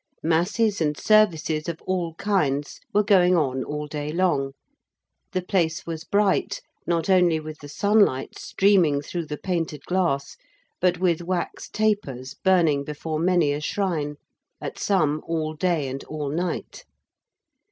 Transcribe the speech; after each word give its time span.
Masses 0.23 0.81
and 0.81 0.97
services 0.97 1.69
of 1.69 1.79
all 1.83 2.15
kinds 2.15 2.79
were 2.91 3.03
going 3.03 3.35
on 3.37 3.63
all 3.63 3.85
day 3.85 4.11
long: 4.11 4.53
the 5.31 5.43
place 5.43 5.85
was 5.85 6.03
bright, 6.03 6.59
not 6.87 7.07
only 7.07 7.39
with 7.39 7.59
the 7.59 7.69
sunlight 7.69 8.35
streaming 8.39 9.03
through 9.03 9.27
the 9.27 9.37
painted 9.37 9.83
glass, 9.85 10.37
but 10.79 10.97
with 10.97 11.21
wax 11.21 11.69
tapers 11.69 12.33
burning 12.33 12.83
before 12.83 13.19
many 13.19 13.53
a 13.53 13.61
shrine 13.61 14.15
at 14.59 14.79
some, 14.79 15.21
all 15.27 15.53
day 15.53 15.87
and 15.87 16.03
all 16.05 16.29
night. 16.29 16.83